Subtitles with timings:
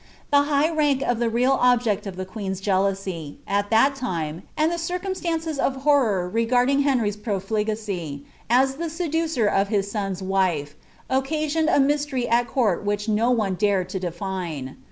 [0.31, 4.69] The bigti nnk of tbe real object of the queen's jealousy, al llial time, anil
[4.71, 10.73] the circumBlances of horror regarding Henry's profligacy, as tlie bbJok* of his son's wife,
[11.07, 14.77] occasioned a mystery at court which no one ibmd ti define.